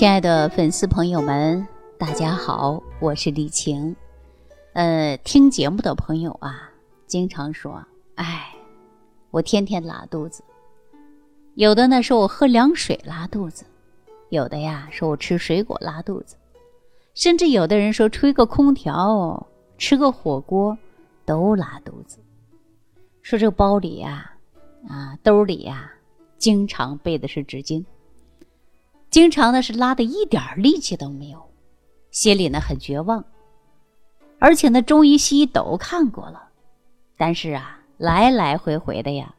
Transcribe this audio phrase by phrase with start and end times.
[0.00, 1.68] 亲爱的粉丝朋友们，
[1.98, 3.94] 大家好，我是李晴。
[4.72, 6.70] 呃，听节目的朋友啊，
[7.06, 7.84] 经常说
[8.16, 8.56] ：“哎，
[9.30, 10.42] 我天天拉肚子。”
[11.54, 13.66] 有的呢说我喝凉水拉肚子，
[14.30, 16.34] 有的呀说我吃水果拉肚子，
[17.12, 19.46] 甚至有的人说吹个空调、
[19.76, 20.78] 吃个火锅
[21.26, 22.18] 都拉肚子。
[23.20, 24.32] 说这个包里呀、
[24.88, 25.92] 啊兜里呀，
[26.38, 27.84] 经常备的是纸巾。
[29.10, 31.50] 经常呢是拉的一点力气都没有，
[32.10, 33.24] 心里呢很绝望。
[34.38, 36.48] 而且呢中医西医都看过了，
[37.16, 39.34] 但是啊来来回回的呀，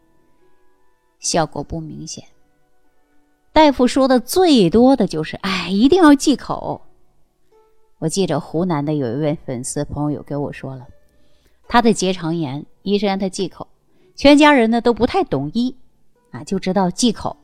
[1.19, 2.23] 效果不明显。
[3.53, 6.81] 大夫说的最多的就是哎一定要忌口。
[7.99, 10.87] 我记着湖南的有一位粉丝朋友给我说了，
[11.67, 13.67] 他的结肠炎，医生让他忌口，
[14.15, 15.75] 全家人呢都不太懂医，
[16.31, 17.37] 啊就知道忌口，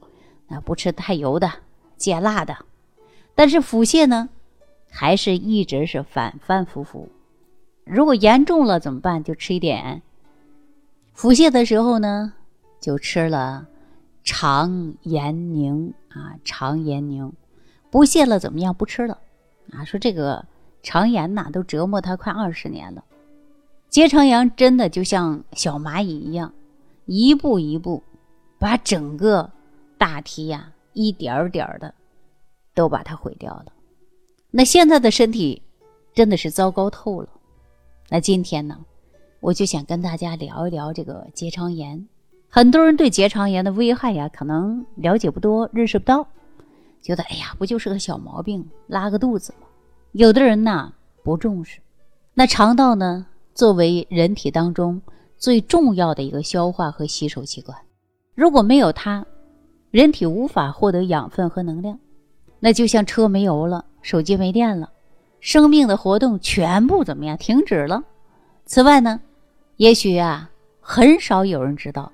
[0.49, 1.51] 啊不吃太油的。
[1.97, 2.57] 解辣的，
[3.35, 4.29] 但是腹泻呢，
[4.89, 7.09] 还是一直是反反复复。
[7.83, 9.23] 如果严重了怎么办？
[9.23, 10.01] 就吃一点。
[11.13, 12.33] 腹泻的时候呢，
[12.79, 13.67] 就吃了
[14.23, 17.33] 肠炎宁啊，肠炎宁。
[17.89, 18.73] 不泻了怎么样？
[18.73, 19.17] 不吃了
[19.71, 19.83] 啊。
[19.85, 20.45] 说这个
[20.83, 23.03] 肠炎呐，都折磨他快二十年了。
[23.89, 26.53] 结肠炎真的就像小蚂蚁一样，
[27.05, 28.03] 一步一步
[28.59, 29.49] 把整个
[29.97, 30.73] 大堤呀。
[30.97, 31.93] 一点儿点儿的，
[32.73, 33.67] 都把它毁掉了。
[34.49, 35.61] 那现在的身体
[36.15, 37.29] 真的是糟糕透了。
[38.09, 38.75] 那今天呢，
[39.39, 42.07] 我就想跟大家聊一聊这个结肠炎。
[42.49, 46.27] 很多人对结肠炎的危害呀，可能了解不多，认识不到，
[46.99, 49.67] 觉得哎呀，不就是个小毛病，拉个肚子吗？
[50.13, 50.91] 有的人呢
[51.23, 51.79] 不重视。
[52.33, 54.99] 那肠道呢，作为人体当中
[55.37, 57.77] 最重要的一个消化和吸收器官，
[58.33, 59.23] 如果没有它，
[59.97, 61.97] 人体无法获得养分和能量，
[62.59, 64.91] 那就像车没油了，手机没电了，
[65.39, 68.03] 生命的活动全部怎么样停止了？
[68.67, 69.19] 此外呢，
[69.77, 72.11] 也许啊，很少有人知道，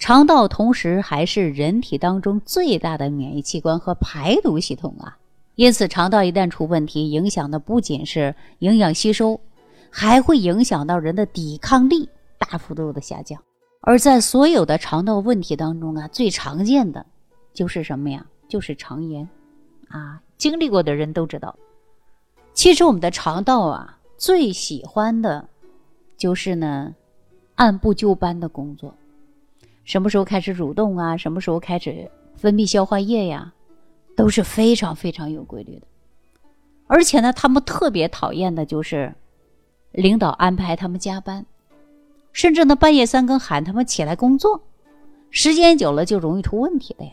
[0.00, 5.16] 肠道同时还是人体当中最大的免疫器官和排毒系统啊。
[5.54, 9.38] 因此，肠道一旦出问题，影响的不仅是营养吸收，
[9.90, 13.40] 还会影响到人的抵抗力大幅度的下降。
[13.80, 17.04] 而在所有的肠道问题当中啊，最常见的
[17.52, 18.26] 就是什么呀？
[18.48, 19.26] 就是肠炎，
[19.88, 21.56] 啊，经历过的人都知道。
[22.52, 25.48] 其实我们的肠道啊，最喜欢的，
[26.18, 26.94] 就是呢，
[27.54, 28.94] 按部就班的工作。
[29.84, 31.16] 什么时候开始蠕动啊？
[31.16, 33.52] 什么时候开始分泌消化液呀？
[34.14, 35.86] 都是非常非常有规律的。
[36.86, 39.14] 而且呢，他们特别讨厌的就是
[39.92, 41.46] 领导安排他们加班。
[42.34, 44.62] 甚至呢，半夜三更喊他们起来工作，
[45.30, 47.12] 时间久了就容易出问题了呀。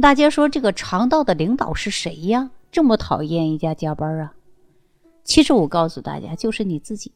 [0.00, 2.50] 大家说这个肠道的领导是谁呀？
[2.70, 4.32] 这么讨厌一家加班啊？
[5.22, 7.12] 其实我告诉大家，就是你自己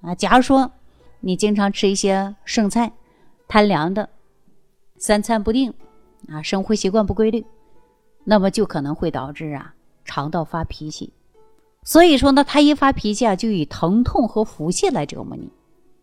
[0.00, 0.12] 啊。
[0.16, 0.72] 假如说
[1.20, 2.92] 你经常吃一些剩菜、
[3.46, 4.08] 贪凉的，
[4.96, 5.72] 三餐不定
[6.28, 7.46] 啊，生活习惯不规律，
[8.24, 9.72] 那么就可能会导致啊
[10.04, 11.12] 肠道发脾气。
[11.84, 15.48] 所以说呢，他一发脾气啊，就以疼痛和腹泻来折磨你。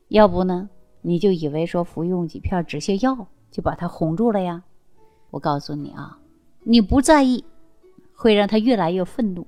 [0.08, 0.70] 要不呢，
[1.02, 4.64] 你就以为说服用几片止泻药就把它哄住了呀？
[5.30, 6.18] 我告诉你啊，
[6.64, 7.44] 你不在意，
[8.16, 9.46] 会让他越来越愤怒，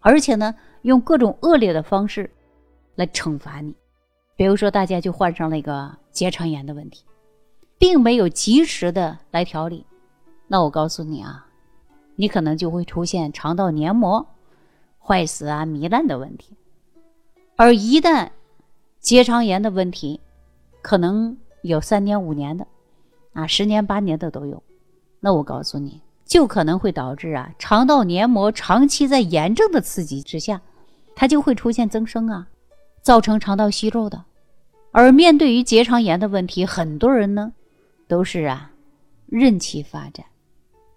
[0.00, 2.30] 而且呢，用各种恶劣的方式
[2.96, 3.74] 来惩罚你。
[4.36, 7.04] 比如说，大家就患上了一个结肠炎的问题，
[7.78, 9.84] 并没有及时的来调理，
[10.48, 11.46] 那我告诉你啊，
[12.16, 14.26] 你可能就会出现肠道黏膜
[14.98, 16.56] 坏死啊、糜烂的问题，
[17.56, 18.30] 而一旦
[18.98, 20.20] 结肠炎的问题，
[20.82, 22.66] 可能有三年五年的，
[23.34, 24.62] 啊，十年八年的都有。
[25.20, 30.60] 那我告诉你，就可能会导致啊，肠道黏膜长期在炎症的刺激之下，
[31.14, 32.48] 它就会出现增生啊，
[33.02, 34.24] 造成肠道息肉的。
[34.92, 37.52] 而面对于结肠炎的问题，很多人呢，
[38.08, 38.72] 都是啊，
[39.26, 40.24] 任其发展，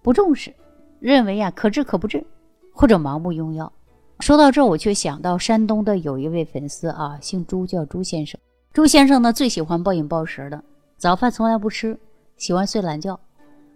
[0.01, 0.53] 不重视，
[0.99, 2.25] 认为啊可治可不治，
[2.71, 3.71] 或者盲目用药。
[4.19, 8.39] 说到这，我却想到山东的有一位粉丝啊，姓朱，叫朱先生。
[8.71, 10.63] 朱先生呢，最喜欢暴饮暴食的，
[10.97, 11.99] 早饭从来不吃，
[12.37, 13.19] 喜欢睡懒觉，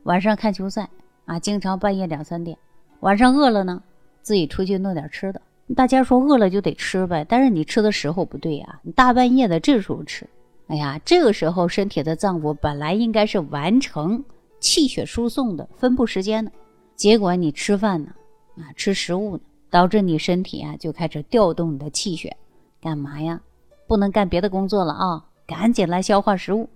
[0.07, 0.89] 晚上看球赛
[1.25, 2.57] 啊，经常半夜两三点。
[3.01, 3.83] 晚上饿了呢，
[4.21, 5.41] 自己出去弄点吃的。
[5.75, 10.25] 大家说饿了就得吃呗，但是你吃的时候不对呀，你大半夜的这时候吃，
[10.67, 14.23] 哎呀，这个时候身体的脏腑本来应该是完成
[14.61, 16.49] 气血输送的分布时间的，
[16.95, 18.09] 结果你吃饭呢，
[18.55, 19.43] 啊，吃食物呢。
[19.69, 22.33] 导致你身体啊就开始调动你的气血，
[22.79, 23.41] 干嘛呀？
[23.85, 25.25] 不能干别的工作了啊！
[25.45, 26.69] 赶紧来消化食物。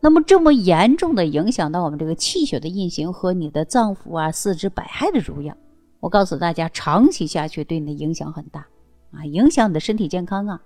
[0.00, 5.56] 那么这么严重的影响到我们这个气血的运行和你的脏腑啊、四肢百骸的濡养，
[6.00, 8.66] 我告诉大家，长期下去对你的影响很大
[9.10, 10.60] 啊，影响你的身体健康啊。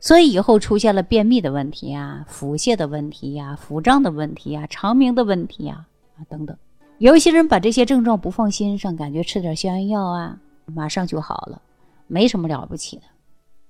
[0.00, 5.86] 所以以后出现了便秘的问题呀、腹泻的问题呀、腹胀的问题呀、肠鸣的问题呀
[6.16, 6.56] 啊等等，
[6.98, 11.62] 有一些人把这些症状不放心上，感觉吃点消炎药啊，马上就好了，
[12.06, 13.02] 没什么了不起的。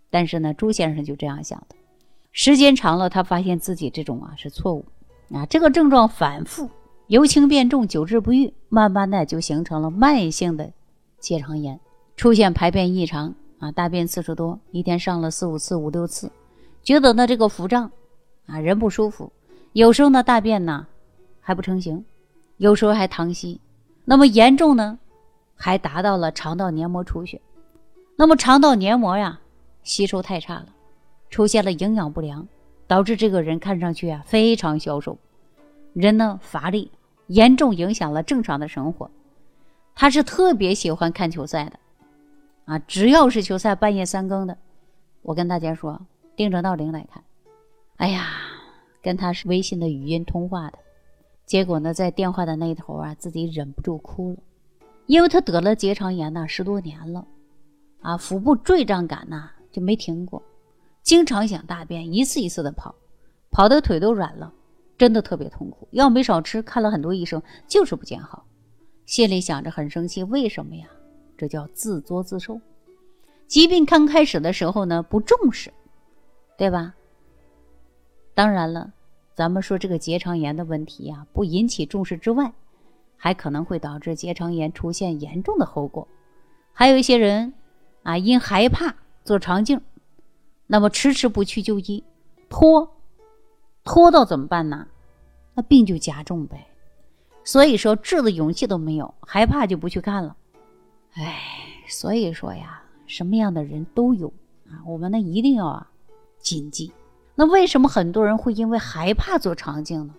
[0.08, 1.76] 但是呢，朱先生就这样想的，
[2.32, 4.84] 时间长了，他发现自己这种啊是错误
[5.32, 6.69] 啊，这个症状反复，
[7.06, 10.73] 由轻变重，久治不愈，慢慢的就形成了慢性的
[11.20, 11.79] 结肠炎，
[12.17, 13.34] 出现排便异常。
[13.58, 16.32] 啊，大便次数多，一天上了四五次、五六次，
[16.82, 17.93] 觉得呢这个腹胀，
[18.46, 19.31] 啊人不舒服，
[19.73, 20.84] 有时候呢大便呢
[21.40, 22.05] 还不成形，
[22.56, 23.61] 有时候还溏稀，
[24.05, 24.99] 那么严重呢
[25.55, 27.40] 还达到了肠道黏膜出血，
[28.17, 29.38] 那么肠道黏膜呀
[29.84, 30.67] 吸收太差了，
[31.32, 32.46] 出现了营养不良，
[32.87, 35.17] 导致这个人看上去啊非常消瘦，
[35.94, 36.93] 人呢乏力，
[37.26, 39.11] 严重影响了正常的生活，
[39.94, 41.79] 他是特别喜欢看球赛的。
[42.67, 44.58] 啊，只要是球赛半夜三更的，
[45.23, 46.02] 我跟大家说，
[46.37, 47.25] 盯着闹铃来看。
[47.96, 48.26] 哎呀，
[49.00, 50.79] 跟他是微信的语音通话的，
[51.46, 54.37] 结果呢，在电话的那头啊，自己忍不住哭了，
[55.06, 57.26] 因为他得了结肠炎呐，十多年了，
[58.02, 60.43] 啊，腹部坠胀感呐就没停过，
[61.02, 62.94] 经常想大便，一次一次的跑，
[63.50, 64.52] 跑的腿都软了，
[64.96, 68.44] 真的特别痛苦，药没少吃，看了很多医生，就是不见好，
[69.04, 70.87] 心里想着很生气，为什么呀？
[71.37, 72.60] 这叫自作自受。
[73.49, 75.72] 疾病刚开始的时候呢，不重视，
[76.56, 76.94] 对吧？
[78.34, 78.93] 当然了，
[79.34, 82.52] 咱们说这个结肠炎的问题呀，不引起重视之外，
[83.16, 86.06] 还可能会导致结肠炎出现严重的后果。
[86.72, 87.52] 还有一些人
[88.05, 88.94] 啊，因害怕
[89.25, 89.81] 做肠镜，
[90.72, 92.02] 那么迟迟不去就医，
[92.48, 92.96] 拖，
[93.84, 94.86] 拖到怎么办呢？
[95.52, 96.66] 那病就加重呗。
[97.44, 100.34] 所以说治的勇气都没有，害怕就不去看了。
[101.12, 101.38] 哎，
[101.90, 104.32] 所以说呀，什么样的人都有
[104.66, 105.90] 啊，我们呢一定要啊
[106.38, 106.90] 谨记。
[107.34, 110.14] 那为什么很多人会因为害怕做肠镜呢？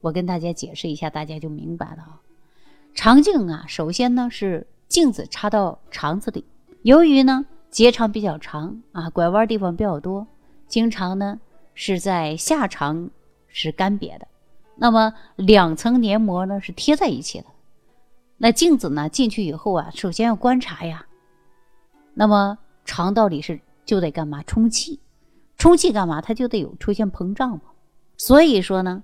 [0.00, 2.20] 我跟大家解释一下，大家就明白了啊。
[2.92, 6.44] 肠镜啊，首先呢是镜子插到肠子里，
[6.82, 10.26] 由于呢结肠比较长啊，拐弯地方比较多，
[10.68, 11.40] 经常呢
[11.74, 13.10] 是在下肠
[13.48, 14.28] 是干瘪的，
[14.76, 17.46] 那么两层黏膜呢是贴在一起的。
[18.36, 19.08] 那镜子呢？
[19.08, 21.06] 进去以后啊，首先要观察呀。
[22.12, 24.42] 那么肠道里是就得干嘛？
[24.42, 25.00] 充气，
[25.56, 26.20] 充气干嘛？
[26.20, 27.62] 它就得有出现膨胀嘛。
[28.18, 29.02] 所以说呢，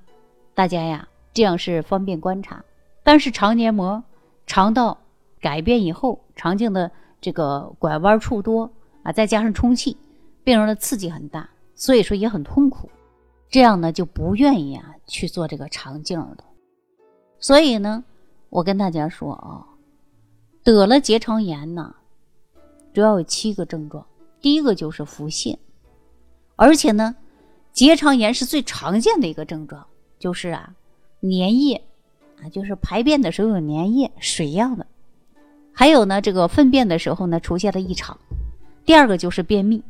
[0.54, 2.62] 大家呀，这样是方便观察。
[3.02, 4.02] 但是肠黏膜、
[4.46, 4.98] 肠道
[5.40, 8.70] 改变以后，肠镜的这个拐弯处多
[9.02, 9.96] 啊，再加上充气，
[10.44, 12.88] 病人的刺激很大，所以说也很痛苦。
[13.48, 16.44] 这样呢，就不愿意啊去做这个肠镜的。
[17.38, 18.04] 所以呢。
[18.50, 19.60] 我跟大家说啊，
[20.64, 21.94] 得了结肠炎呢，
[22.94, 24.06] 主要有七个症状。
[24.40, 25.54] 第一个就是腹泻，
[26.56, 27.14] 而且呢，
[27.74, 29.86] 结肠炎是最常见的一个症状，
[30.18, 30.74] 就是啊，
[31.20, 31.74] 粘液
[32.40, 34.86] 啊，就是排便的时候有粘液水样的。
[35.78, 38.18] 还有呢，这个粪便的时候呢，出现了异常。
[38.84, 39.80] 第二个就是便秘，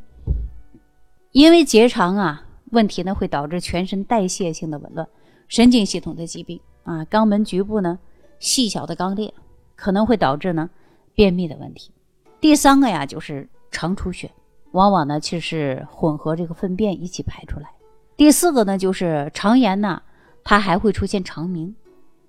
[1.31, 5.07] 因为结肠啊问题呢，会导致全身代谢性的紊乱、
[5.47, 7.97] 神经系统的疾病啊，肛门局部呢。
[8.37, 9.33] 细小的肛裂
[9.75, 10.69] 可能会导致呢
[11.15, 11.91] 便秘的问题。
[12.39, 14.29] 第三个呀，就是肠出血，
[14.73, 17.67] 往往呢就是混合这个粪便一起排出来。
[18.15, 20.03] 第四个呢，就是肠炎呢，
[20.43, 21.75] 它还会出现肠鸣，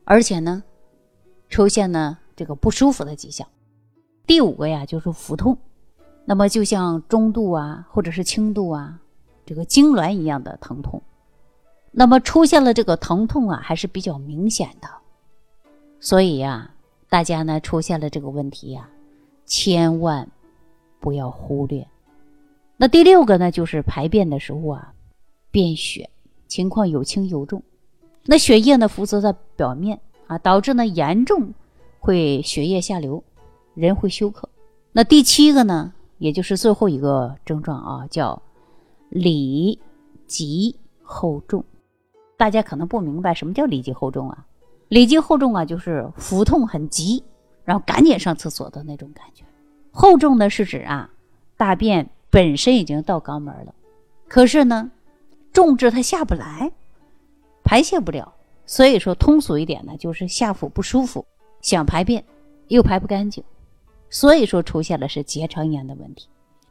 [0.04, 0.64] 而且呢
[1.50, 3.47] 出现呢这个不舒服的迹象。
[4.26, 5.59] 第五个呀，就是腹痛，
[6.25, 8.99] 那么就像中度啊或者是轻度啊
[9.44, 11.02] 这个痉挛一样的疼痛，
[11.90, 14.88] 那么出现了这个疼痛啊还是比较明显的。
[16.00, 16.70] 所以呀，
[17.11, 18.88] 大家呢出现了这个问题呀，
[19.44, 20.26] 千万
[20.99, 21.87] 不要忽略。
[22.78, 24.94] 那第六个呢，就是排便的时候啊，
[25.50, 26.09] 便血
[26.49, 27.62] 情况有轻有重。
[28.25, 31.52] 那血液呢浮在表面啊，导致呢严重
[32.00, 33.23] 会血液下流，
[33.75, 34.49] 人会休克。
[34.90, 38.42] 那第七个呢，也就是最后一个症状啊，叫
[39.11, 39.78] 里
[40.26, 41.64] 急后重。
[42.37, 44.47] 大家可能不明白什么叫里急后重啊？
[44.88, 47.23] 里急后重啊，就是腹痛很急，
[47.64, 49.45] 然后赶紧上厕所的那种感觉。
[49.92, 51.11] 后重呢是指啊，
[51.57, 53.75] 大便本身已经到肛门了，
[54.26, 54.90] 可是呢，
[55.52, 56.73] 重至它下不来，
[57.62, 58.33] 排泄不了。
[58.66, 61.26] 所以说通俗一点呢，就是下腹不舒服，
[61.61, 62.25] 想排便
[62.69, 63.43] 又排不干净，
[64.09, 66.29] 所以说出现了是结肠炎的问题。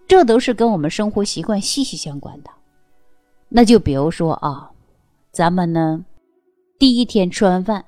[0.08, 2.50] 这都是跟我们生活习惯息息相关的。
[3.48, 4.72] 那就比如说啊，
[5.32, 6.04] 咱们呢，
[6.78, 7.86] 第一天吃完饭。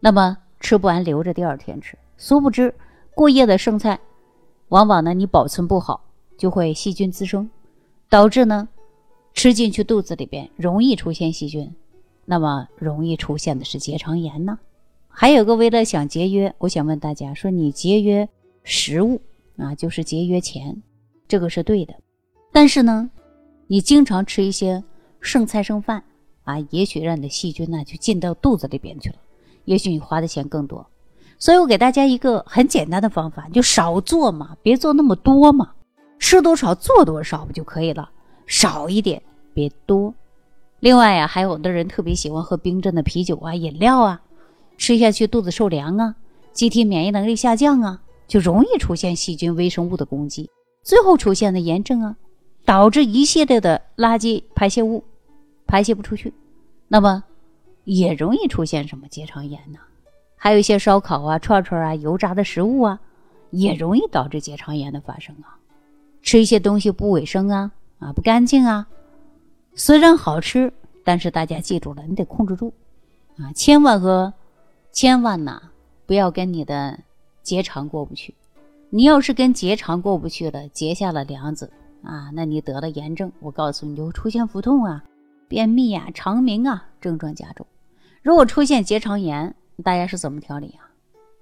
[0.00, 2.74] 那么吃不完留着第二天吃，殊不知
[3.14, 4.00] 过夜的剩菜，
[4.68, 6.02] 往往呢你保存不好，
[6.36, 7.48] 就会细菌滋生，
[8.08, 8.68] 导致呢
[9.32, 11.72] 吃进去肚子里边容易出现细菌，
[12.24, 14.58] 那么容易出现的是结肠炎呢。
[15.14, 18.28] 还有个为了想节约，我想问大家说，你节约
[18.64, 19.20] 食物
[19.58, 20.82] 啊，就是节约钱，
[21.28, 21.94] 这个是对的。
[22.50, 23.10] 但是呢，
[23.66, 24.82] 你经常吃一些
[25.20, 26.02] 剩菜剩饭
[26.44, 29.16] 啊，也许让你的细菌呢就进到肚子里边去了，
[29.66, 30.84] 也许你花的钱更多。
[31.38, 35.72] 所以我给大家一个很简单的方法，就少做嘛，别做那么多嘛，
[36.18, 38.10] 吃多少做多少不就可以了？
[38.46, 40.14] 少一点，别多。
[40.80, 44.20] 另外呀，还有的人特别喜欢喝冰镇的啤酒啊、饮料啊。
[44.76, 46.16] 吃下去肚子受凉啊，
[46.52, 50.50] 机体免疫能力下降啊，就容易出现细菌微生物的攻击，
[50.82, 52.16] 最后出现的炎症啊，
[52.64, 55.04] 导致一系列的垃圾排泄物
[55.66, 56.32] 排泄不出去，
[56.88, 57.22] 那么
[57.84, 59.78] 也容易出现什么结肠炎呢？
[60.36, 62.98] 还有一些烧烤啊、串串啊、油炸的食物啊，
[63.50, 65.56] 也容易导致结肠炎的发生啊。
[66.22, 68.86] 吃一些东西不卫生啊啊不干净啊，
[69.74, 70.72] 虽然好吃，
[71.04, 72.72] 但是大家记住了，你得控制住
[73.38, 74.32] 啊，千万和。
[74.92, 75.70] 千万呐，
[76.06, 77.00] 不要跟你的
[77.42, 78.34] 结肠过不去。
[78.90, 81.72] 你要是跟结肠过不去了，结下了梁子
[82.02, 85.02] 啊，那你得了炎症，我告诉你就会出现腹痛啊、
[85.48, 87.66] 便秘啊、肠鸣啊，症状加重。
[88.22, 90.90] 如果出现结肠炎，大家是怎么调理啊？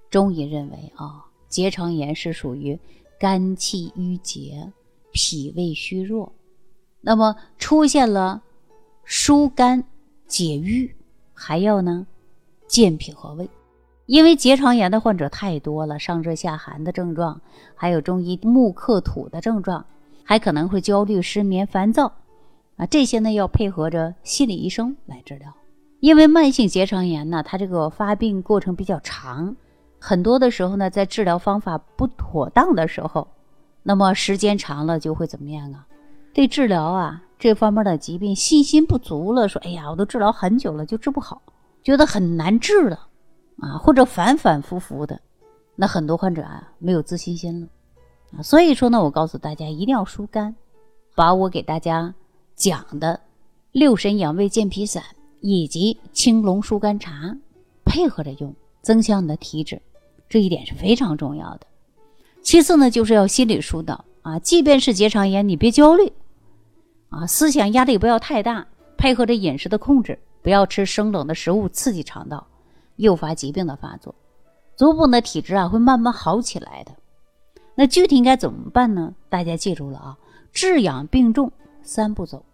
[0.08, 2.78] 中医认为啊，结肠炎是属于
[3.18, 4.72] 肝气郁结、
[5.10, 6.32] 脾胃虚弱，
[7.00, 8.42] 那么出现了
[9.04, 9.82] 疏肝
[10.28, 10.94] 解郁，
[11.34, 12.06] 还要呢？
[12.70, 13.50] 健脾和胃，
[14.06, 17.40] 因为结肠炎的患者太多了，上热下寒的症状，
[17.74, 19.84] 还有中医木克土的症状，
[20.22, 22.12] 还可能会焦虑、失眠、烦躁，
[22.76, 25.52] 啊，这些呢要配合着心理医生来治疗。
[25.98, 29.56] 因为慢性结肠炎呢，它这个发病过程比较长，
[29.98, 33.26] 很多的时候呢，在治疗方法不妥当的时候，
[33.82, 35.84] 那么时间长了就会怎么样啊？
[36.32, 41.42] 对治疗啊这方面的疾病信心不足了，说，哎呀，我都治疗很久了，就治不好。
[41.82, 43.08] 觉得很难治了，
[43.58, 45.20] 啊，或者反反复复的，
[45.76, 47.68] 那很多患者啊没有自信心了，
[48.38, 50.54] 啊，所以说呢，我告诉大家一定要疏肝，
[51.14, 52.14] 把我给大家
[52.54, 53.18] 讲的
[53.72, 55.02] 六神养胃健脾散
[55.40, 57.36] 以及青龙疏肝茶
[57.84, 59.80] 配合着用，增强你的体质，
[60.28, 61.66] 这一点是非常重要的。
[62.42, 66.12] 其次呢，就是要心理疏导啊，即便是结肠炎，你别焦虑，
[67.08, 70.18] 啊，思想压力不要太大，配合着饮食的控制。
[70.42, 72.46] 不要吃生冷的食物，刺激肠道，
[72.96, 74.14] 诱发疾病的发作。
[74.76, 76.92] 足部的体质啊会慢慢好起来的。
[77.74, 79.14] 那具体应该怎么办呢？
[79.28, 80.18] 大家记住了啊，
[80.52, 82.44] 治养病重三步走。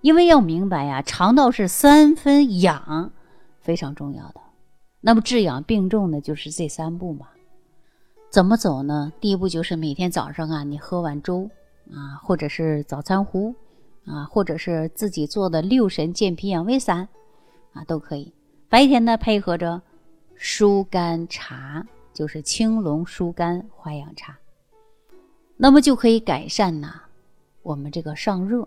[0.00, 3.12] 因为要明白呀，肠道是三分养，
[3.60, 4.40] 非常重要的。
[5.00, 7.26] 那么治养病重呢，就是这三步嘛。
[8.30, 9.12] 怎么走呢？
[9.20, 11.50] 第一步就是每天早上啊，你喝碗粥
[11.92, 13.54] 啊，或者是早餐糊
[14.06, 17.08] 啊，或者是自己做的六神健脾养胃散。
[17.72, 18.32] 啊，都可以。
[18.68, 19.80] 白天呢，配合着
[20.36, 24.36] 疏肝茶，就是青龙疏肝化养茶，
[25.56, 27.02] 那么就可以改善呐
[27.62, 28.66] 我们这个上热。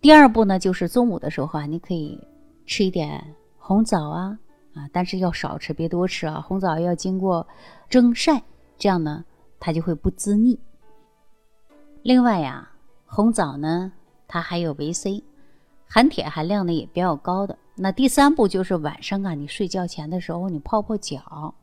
[0.00, 2.18] 第二步呢，就是中午的时候啊，你可以
[2.66, 4.38] 吃一点红枣啊
[4.74, 6.40] 啊，但是要少吃，别多吃啊。
[6.40, 7.46] 红枣要经过
[7.88, 8.42] 蒸晒，
[8.76, 9.24] 这样呢，
[9.60, 10.58] 它就会不滋腻。
[12.02, 12.68] 另外呀，
[13.06, 13.92] 红枣呢，
[14.26, 15.22] 它还有维 C，
[15.86, 17.56] 含铁含量呢也比较高的。
[17.74, 21.54] 那第三步就是晚上啊，你睡觉前的时候，你泡泡脚，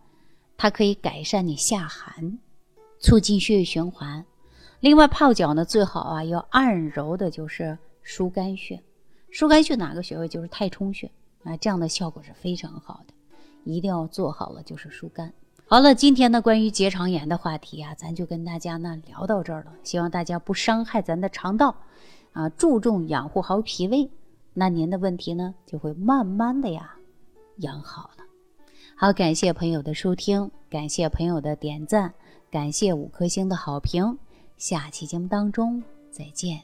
[0.58, 2.40] 它可以改善你下寒，
[3.00, 4.26] 促进血液循环。
[4.80, 8.82] 另外泡脚呢，最好啊要按揉的，就是疏肝穴。
[9.30, 10.28] 疏肝穴哪个穴位？
[10.28, 11.12] 就是太冲穴
[11.44, 13.14] 啊，这样的效果是非常好的。
[13.64, 15.32] 一定要做好了，就是疏肝。
[15.68, 19.74] 好了，今天呢关于结肠炎的话题啊，咱就跟大家呢聊到这儿了。
[19.84, 21.76] 希望大家不伤害咱的肠道，
[22.34, 24.10] 啊，注重养护好脾胃。
[24.60, 26.94] 那您的问题呢，就会慢慢的呀
[27.60, 28.26] 养好了。
[28.94, 32.14] 好，感谢朋友的收听，感谢朋友的点赞，
[32.52, 34.18] 感谢五颗星的好评。
[34.58, 36.60] 下期节目当中再见。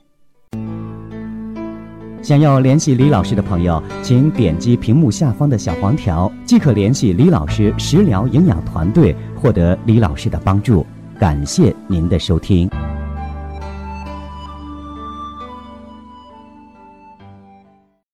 [2.22, 10.86] 想要联系李老师的朋友，请点击屏幕下方的小黄条，即可联系李老师食疗营养团队，获得李老师的帮助。
[11.18, 12.70] 感谢您的收听。